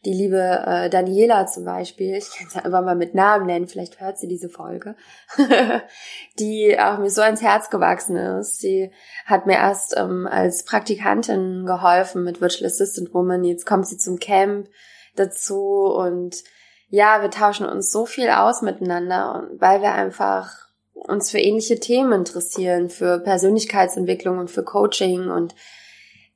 [0.04, 4.00] die liebe äh, Daniela zum Beispiel, ich kann sie einfach mal mit Namen nennen, vielleicht
[4.00, 4.96] hört sie diese Folge,
[6.38, 8.60] die auch mir so ans Herz gewachsen ist.
[8.60, 8.90] Sie
[9.26, 13.44] hat mir erst ähm, als Praktikantin geholfen mit Virtual Assistant Woman.
[13.44, 14.68] Jetzt kommt sie zum Camp
[15.14, 16.42] dazu und
[16.88, 20.50] ja, wir tauschen uns so viel aus miteinander weil wir einfach
[20.92, 25.54] uns für ähnliche Themen interessieren, für Persönlichkeitsentwicklung und für Coaching und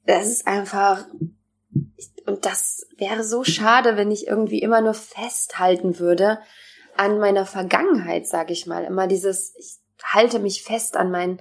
[0.07, 1.05] das ist einfach
[2.27, 6.39] und das wäre so schade, wenn ich irgendwie immer nur festhalten würde
[6.97, 8.85] an meiner Vergangenheit, sage ich mal.
[8.85, 11.41] Immer dieses, ich halte mich fest an meinen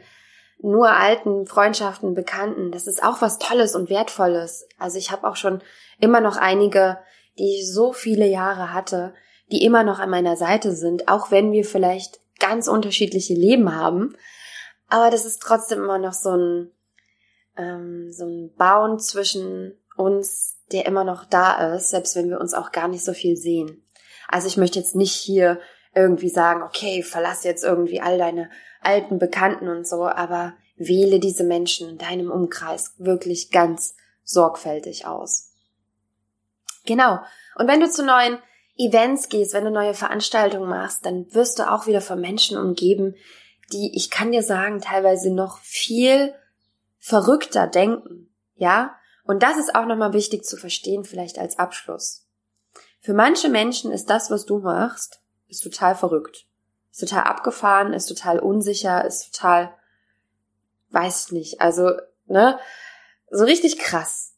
[0.60, 2.72] nur alten Freundschaften, Bekannten.
[2.72, 4.68] Das ist auch was Tolles und Wertvolles.
[4.78, 5.62] Also ich habe auch schon
[6.00, 6.98] immer noch einige,
[7.38, 9.14] die ich so viele Jahre hatte,
[9.52, 14.16] die immer noch an meiner Seite sind, auch wenn wir vielleicht ganz unterschiedliche Leben haben.
[14.88, 16.72] Aber das ist trotzdem immer noch so ein,
[17.58, 22.54] ähm, so ein Bauen zwischen uns, der immer noch da ist, selbst wenn wir uns
[22.54, 23.84] auch gar nicht so viel sehen.
[24.28, 25.60] Also ich möchte jetzt nicht hier
[25.94, 28.50] irgendwie sagen, okay, verlass jetzt irgendwie all deine
[28.82, 35.52] alten Bekannten und so, aber wähle diese Menschen in deinem Umkreis wirklich ganz sorgfältig aus.
[36.86, 37.20] Genau.
[37.56, 38.38] Und wenn du zu neuen
[38.78, 43.16] Events gehst, wenn du neue Veranstaltungen machst, dann wirst du auch wieder von Menschen umgeben,
[43.72, 46.34] die, ich kann dir sagen, teilweise noch viel
[47.00, 48.30] verrückter denken.
[48.56, 48.96] Ja?
[49.26, 52.26] Und das ist auch nochmal wichtig zu verstehen, vielleicht als Abschluss.
[53.02, 56.46] Für manche Menschen ist das, was du machst, ist total verrückt.
[56.92, 59.74] Ist total abgefahren, ist total unsicher, ist total,
[60.92, 61.92] weiß nicht, also,
[62.28, 62.58] ne,
[63.30, 64.36] so richtig krass.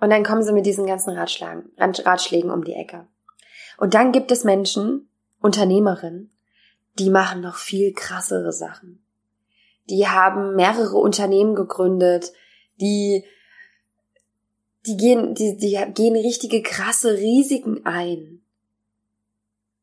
[0.00, 3.06] Und dann kommen sie mit diesen ganzen Ratschlägen, Ratschlägen um die Ecke.
[3.78, 5.08] Und dann gibt es Menschen,
[5.40, 6.32] Unternehmerinnen,
[6.98, 9.04] die machen noch viel krassere Sachen.
[9.88, 12.32] Die haben mehrere Unternehmen gegründet,
[12.80, 13.24] die
[14.86, 18.42] die gehen, die, die gehen richtige krasse Risiken ein.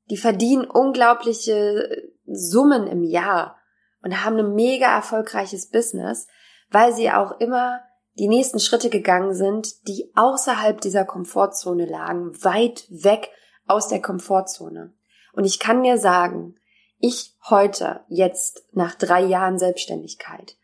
[0.09, 3.57] Die verdienen unglaubliche Summen im Jahr
[4.01, 6.27] und haben ein mega erfolgreiches Business,
[6.69, 7.81] weil sie auch immer
[8.17, 13.29] die nächsten Schritte gegangen sind, die außerhalb dieser Komfortzone lagen, weit weg
[13.65, 14.93] aus der Komfortzone.
[15.33, 16.55] Und ich kann dir sagen,
[16.97, 20.57] ich heute, jetzt nach drei Jahren Selbstständigkeit,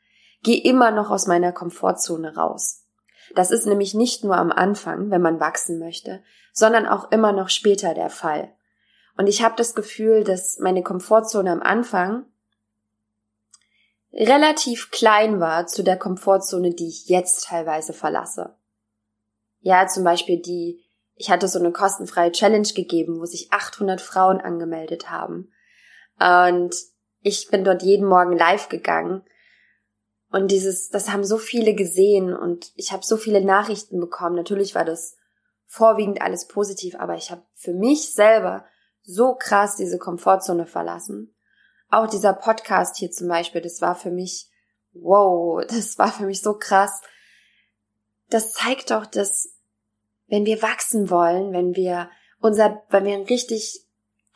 [0.44, 2.85] gehe immer noch aus meiner Komfortzone raus.
[3.34, 6.22] Das ist nämlich nicht nur am Anfang, wenn man wachsen möchte,
[6.54, 8.54] sondern auch immer noch später der Fall.
[9.18, 12.26] Und ich habe das Gefühl, dass meine Komfortzone am Anfang
[14.14, 18.56] relativ klein war zu der Komfortzone, die ich jetzt teilweise verlasse.
[19.60, 20.84] Ja, zum Beispiel die,
[21.16, 25.52] ich hatte so eine kostenfreie Challenge gegeben, wo sich 800 Frauen angemeldet haben.
[26.20, 26.76] Und
[27.22, 29.24] ich bin dort jeden Morgen live gegangen
[30.36, 34.36] und dieses, das haben so viele gesehen und ich habe so viele Nachrichten bekommen.
[34.36, 35.16] Natürlich war das
[35.66, 38.66] vorwiegend alles positiv, aber ich habe für mich selber
[39.02, 41.34] so krass diese Komfortzone verlassen.
[41.90, 44.50] Auch dieser Podcast hier zum Beispiel, das war für mich,
[44.92, 47.00] wow, das war für mich so krass.
[48.30, 49.54] Das zeigt doch, dass
[50.28, 52.10] wenn wir wachsen wollen, wenn wir
[52.42, 53.85] unser, wenn wir ein richtig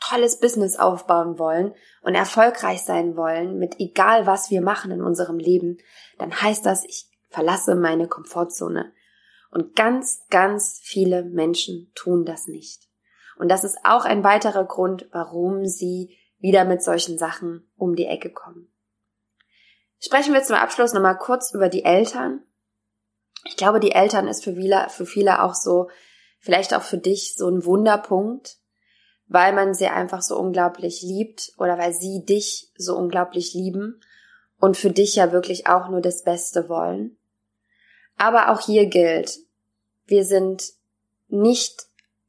[0.00, 5.38] tolles Business aufbauen wollen und erfolgreich sein wollen mit egal was wir machen in unserem
[5.38, 5.78] Leben,
[6.18, 8.92] dann heißt das, ich verlasse meine Komfortzone.
[9.50, 12.88] Und ganz, ganz viele Menschen tun das nicht.
[13.38, 18.06] Und das ist auch ein weiterer Grund, warum sie wieder mit solchen Sachen um die
[18.06, 18.72] Ecke kommen.
[19.98, 22.42] Sprechen wir zum Abschluss nochmal kurz über die Eltern.
[23.44, 25.90] Ich glaube, die Eltern ist für viele, für viele auch so,
[26.38, 28.59] vielleicht auch für dich so ein Wunderpunkt,
[29.30, 34.00] weil man sie einfach so unglaublich liebt oder weil sie dich so unglaublich lieben
[34.58, 37.16] und für dich ja wirklich auch nur das Beste wollen.
[38.16, 39.38] Aber auch hier gilt,
[40.04, 40.72] wir sind
[41.28, 41.86] nicht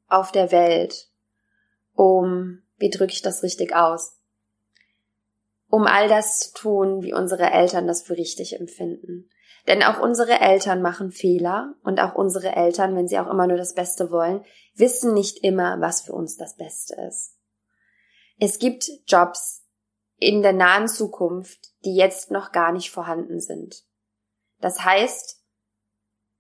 [0.10, 1.10] auf der Welt,
[1.96, 4.20] um, wie drücke ich das richtig aus,
[5.70, 9.28] um all das zu tun, wie unsere Eltern das für richtig empfinden.
[9.67, 13.58] Denn auch unsere Eltern machen Fehler und auch unsere Eltern, wenn sie auch immer nur
[13.58, 14.43] das Beste wollen,
[14.76, 17.38] wissen nicht immer, was für uns das Beste ist.
[18.39, 19.63] Es gibt Jobs
[20.17, 23.84] in der nahen Zukunft, die jetzt noch gar nicht vorhanden sind.
[24.60, 25.43] Das heißt,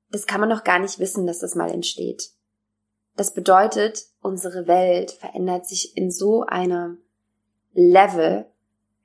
[0.09, 2.31] das kann man noch gar nicht wissen, dass das mal entsteht.
[3.15, 6.99] Das bedeutet, unsere Welt verändert sich in so einem
[7.73, 8.45] Level,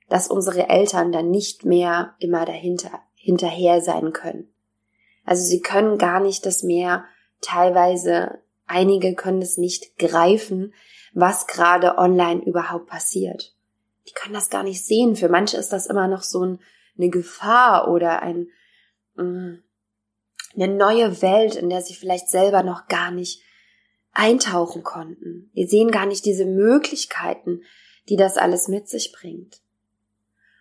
[0.09, 4.47] dass unsere Eltern dann nicht mehr immer dahinter hinterher sein können.
[5.25, 7.03] Also sie können gar nicht das mehr,
[7.41, 10.73] teilweise einige können es nicht greifen,
[11.11, 13.53] was gerade online überhaupt passiert.
[14.07, 15.17] die können das gar nicht sehen.
[15.17, 16.59] Für manche ist das immer noch so ein,
[16.97, 18.47] eine Gefahr oder ein,
[19.15, 19.55] mm,
[20.55, 23.41] eine neue Welt, in der sie vielleicht selber noch gar nicht
[24.13, 25.51] eintauchen konnten.
[25.53, 27.63] Wir sehen gar nicht diese Möglichkeiten,
[28.07, 29.59] die das alles mit sich bringt.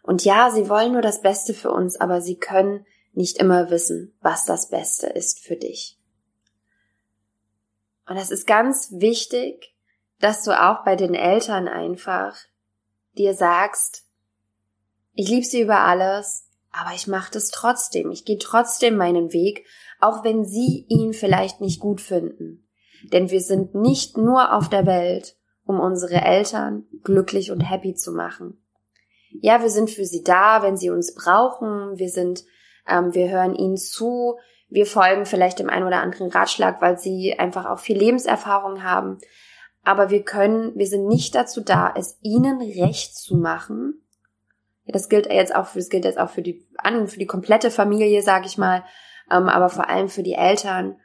[0.06, 4.16] Und ja, sie wollen nur das Beste für uns, aber sie können nicht immer wissen,
[4.20, 5.98] was das Beste ist für dich.
[8.08, 9.74] Und es ist ganz wichtig,
[10.20, 12.36] dass du auch bei den Eltern einfach
[13.18, 14.04] dir sagst,
[15.12, 18.12] ich liebe sie über alles, aber ich mache das trotzdem.
[18.12, 19.66] Ich gehe trotzdem meinen Weg,
[19.98, 22.68] auch wenn sie ihn vielleicht nicht gut finden.
[23.12, 28.12] Denn wir sind nicht nur auf der Welt, um unsere Eltern glücklich und happy zu
[28.12, 28.62] machen.
[29.42, 31.98] Ja, wir sind für sie da, wenn sie uns brauchen.
[31.98, 32.44] Wir sind,
[32.88, 34.36] ähm, wir hören ihnen zu.
[34.68, 39.18] Wir folgen vielleicht dem einen oder anderen Ratschlag, weil sie einfach auch viel Lebenserfahrung haben.
[39.84, 44.02] Aber wir können, wir sind nicht dazu da, es ihnen recht zu machen.
[44.84, 46.66] Ja, das gilt jetzt auch für, das gilt jetzt auch für die,
[47.06, 48.84] für die komplette Familie, sag ich mal,
[49.30, 50.96] ähm, aber vor allem für die Eltern.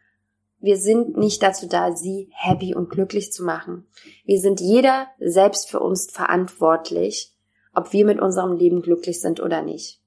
[0.60, 3.88] Wir sind nicht dazu da, sie happy und glücklich zu machen.
[4.26, 7.31] Wir sind jeder selbst für uns verantwortlich,
[7.74, 10.02] ob wir mit unserem Leben glücklich sind oder nicht.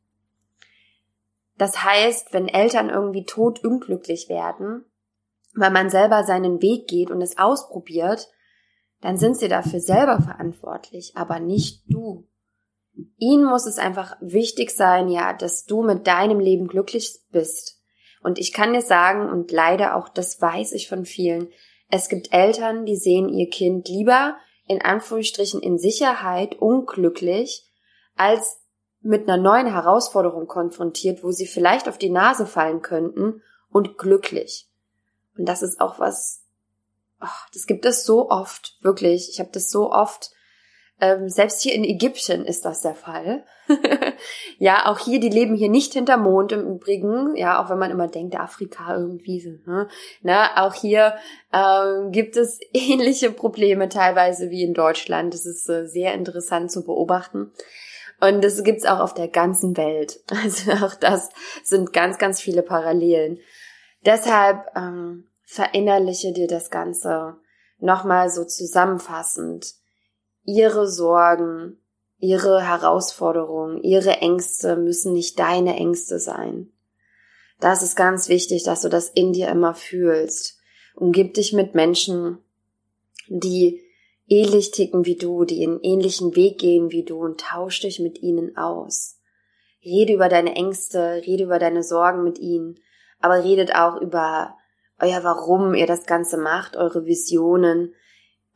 [1.57, 4.85] Das heißt, wenn Eltern irgendwie tot unglücklich werden,
[5.55, 8.29] weil man selber seinen Weg geht und es ausprobiert,
[9.01, 12.27] dann sind sie dafür selber verantwortlich, aber nicht du.
[13.19, 17.81] Ihnen muss es einfach wichtig sein, ja, dass du mit deinem Leben glücklich bist.
[18.23, 21.49] Und ich kann dir sagen, und leider auch das weiß ich von vielen,
[21.91, 27.69] es gibt Eltern, die sehen ihr Kind lieber in Anführungsstrichen in Sicherheit, unglücklich,
[28.17, 28.61] als
[29.01, 34.69] mit einer neuen Herausforderung konfrontiert, wo sie vielleicht auf die Nase fallen könnten und glücklich.
[35.37, 36.43] Und das ist auch was,
[37.21, 39.29] oh, das gibt es so oft, wirklich.
[39.31, 40.31] Ich habe das so oft
[41.01, 43.45] ähm, selbst hier in Ägypten ist das der Fall.
[44.59, 47.35] ja, auch hier, die leben hier nicht hinter Mond im Übrigen.
[47.37, 49.71] Ja, auch wenn man immer denkt, Afrika irgendwie so.
[49.71, 49.89] Ne?
[50.23, 51.17] Na, auch hier
[51.53, 55.35] ähm, gibt es ähnliche Probleme teilweise wie in Deutschland.
[55.35, 57.53] Das ist äh, sehr interessant zu beobachten.
[58.21, 60.21] Und das gibt's auch auf der ganzen Welt.
[60.31, 61.31] Also auch das
[61.65, 63.41] sind ganz, ganz viele Parallelen.
[64.07, 67.37] Deshalb ähm, verinnerliche dir das Ganze
[67.79, 69.75] nochmal so zusammenfassend
[70.45, 71.79] ihre Sorgen,
[72.19, 76.71] ihre Herausforderungen, ihre Ängste müssen nicht deine Ängste sein.
[77.61, 80.59] Das ist ganz wichtig, dass du das in dir immer fühlst.
[80.95, 82.39] Umgib dich mit Menschen,
[83.29, 83.83] die
[84.27, 88.23] ähnlich ticken wie du, die einen ähnlichen Weg gehen wie du und tausch dich mit
[88.23, 89.19] ihnen aus.
[89.85, 92.81] Rede über deine Ängste, rede über deine Sorgen mit ihnen,
[93.21, 94.57] aber redet auch über
[95.01, 97.95] euer Warum ihr das Ganze macht, eure Visionen,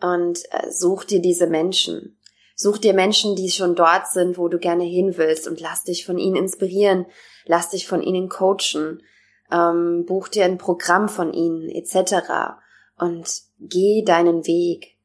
[0.01, 2.19] und äh, such dir diese Menschen.
[2.55, 6.05] Such dir Menschen, die schon dort sind, wo du gerne hin willst und lass dich
[6.05, 7.07] von ihnen inspirieren,
[7.45, 9.03] lass dich von ihnen coachen,
[9.53, 12.59] ähm, buch dir ein Programm von ihnen etc.
[12.99, 13.29] und
[13.61, 14.97] geh deinen Weg.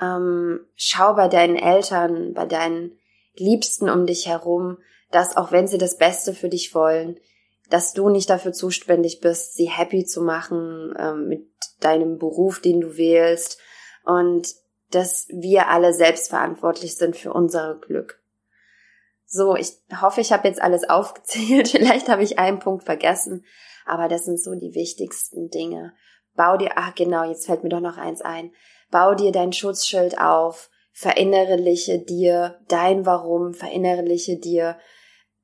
[0.00, 2.98] Ähm, schau bei deinen Eltern, bei deinen
[3.34, 4.78] Liebsten um dich herum,
[5.10, 7.18] dass auch wenn sie das Beste für dich wollen,
[7.68, 11.46] dass du nicht dafür zuständig bist, sie happy zu machen ähm, mit
[11.80, 13.58] deinem Beruf, den du wählst,
[14.04, 14.54] und
[14.90, 18.22] dass wir alle selbstverantwortlich sind für unser Glück.
[19.26, 21.68] So, ich hoffe, ich habe jetzt alles aufgezählt.
[21.68, 23.44] Vielleicht habe ich einen Punkt vergessen,
[23.86, 25.94] aber das sind so die wichtigsten Dinge.
[26.34, 28.52] Bau dir, ach genau, jetzt fällt mir doch noch eins ein.
[28.90, 34.78] Bau dir dein Schutzschild auf, verinnerliche dir dein Warum, verinnerliche dir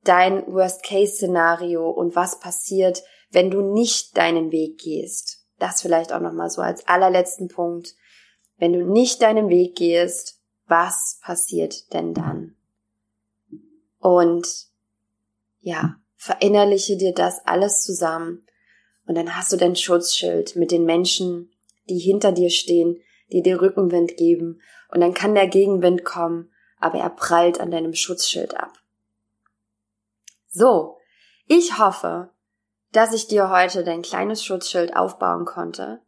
[0.03, 5.45] dein Worst-Case-Szenario und was passiert, wenn du nicht deinen Weg gehst.
[5.57, 7.95] Das vielleicht auch nochmal so als allerletzten Punkt.
[8.59, 12.55] Wenn du nicht deinen Weg gehst, was passiert denn dann?
[13.99, 14.47] Und
[15.61, 18.45] ja, verinnerliche dir das alles zusammen
[19.05, 21.51] und dann hast du dein Schutzschild mit den Menschen,
[21.89, 24.61] die hinter dir stehen, die dir Rückenwind geben
[24.91, 28.73] und dann kann der Gegenwind kommen, aber er prallt an deinem Schutzschild ab.
[30.47, 30.97] So,
[31.47, 32.31] ich hoffe,
[32.91, 36.01] dass ich dir heute dein kleines Schutzschild aufbauen konnte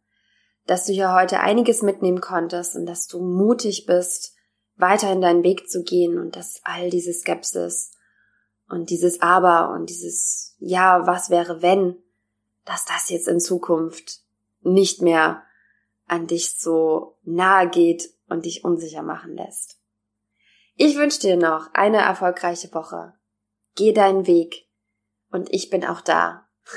[0.66, 4.34] dass du hier heute einiges mitnehmen konntest und dass du mutig bist,
[4.76, 7.92] weiter in deinen Weg zu gehen und dass all diese Skepsis
[8.68, 11.96] und dieses Aber und dieses Ja, was wäre wenn,
[12.64, 14.20] dass das jetzt in Zukunft
[14.60, 15.42] nicht mehr
[16.06, 19.78] an dich so nahe geht und dich unsicher machen lässt.
[20.76, 23.14] Ich wünsche dir noch eine erfolgreiche Woche.
[23.74, 24.68] Geh deinen Weg
[25.30, 26.48] und ich bin auch da.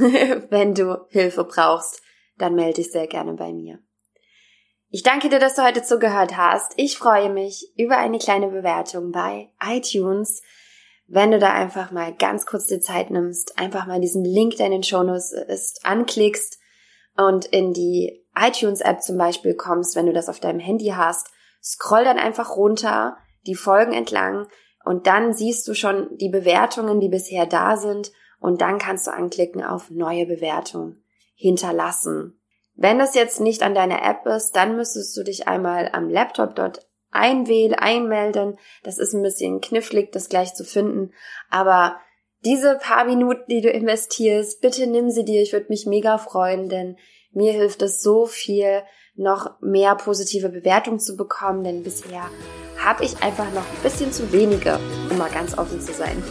[0.50, 2.02] Wenn du Hilfe brauchst,
[2.38, 3.80] dann melde dich sehr gerne bei mir.
[4.90, 6.74] Ich danke dir, dass du heute zugehört hast.
[6.78, 10.42] Ich freue mich über eine kleine Bewertung bei iTunes.
[11.08, 14.68] Wenn du da einfach mal ganz kurz die Zeit nimmst, einfach mal diesen Link, der
[14.68, 16.60] in den Shownotes ist, anklickst
[17.18, 21.28] und in die iTunes-App zum Beispiel kommst, wenn du das auf deinem Handy hast,
[21.62, 24.48] scroll dann einfach runter, die Folgen entlang
[24.84, 29.12] und dann siehst du schon die Bewertungen, die bisher da sind und dann kannst du
[29.12, 30.98] anklicken auf neue Bewertung
[31.36, 32.40] hinterlassen.
[32.74, 36.56] Wenn das jetzt nicht an deiner App ist, dann müsstest du dich einmal am Laptop
[36.56, 38.58] dort einwählen, einmelden.
[38.84, 41.14] Das ist ein bisschen knifflig, das gleich zu finden.
[41.50, 41.98] Aber
[42.44, 45.42] diese paar Minuten, die du investierst, bitte nimm sie dir.
[45.42, 46.98] Ich würde mich mega freuen, denn
[47.32, 48.84] mir hilft es so viel,
[49.16, 52.30] noch mehr positive Bewertungen zu bekommen, denn bisher
[52.78, 54.80] habe ich einfach noch ein bisschen zu wenige,
[55.10, 56.22] um mal ganz offen zu sein.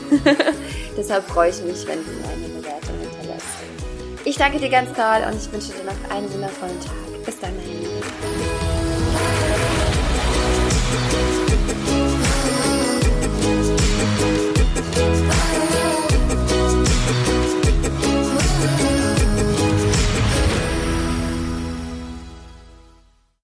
[0.97, 2.94] Deshalb freue ich mich, wenn du eine Bewertung.
[4.27, 7.25] Ich danke dir ganz doll und ich wünsche dir noch einen wundervollen Tag.
[7.27, 7.53] Bis dann.